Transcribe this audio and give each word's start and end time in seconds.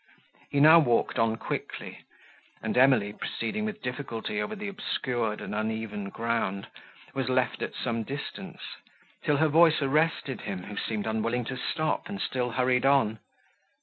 He 0.49 0.59
now 0.59 0.79
walked 0.79 1.19
on 1.19 1.35
quickly, 1.35 1.99
and 2.63 2.75
Emily, 2.75 3.13
proceeding 3.13 3.65
with 3.65 3.83
difficulty 3.83 4.41
over 4.41 4.55
the 4.55 4.67
obscured 4.67 5.41
and 5.41 5.53
uneven 5.53 6.09
ground, 6.09 6.67
was 7.13 7.29
left 7.29 7.61
at 7.61 7.75
some 7.75 8.01
distance, 8.01 8.61
till 9.23 9.37
her 9.37 9.47
voice 9.47 9.79
arrested 9.79 10.41
him, 10.41 10.63
who 10.63 10.75
seemed 10.75 11.05
unwilling 11.05 11.45
to 11.45 11.55
stop, 11.55 12.09
and 12.09 12.19
still 12.19 12.49
hurried 12.53 12.83
on. 12.83 13.19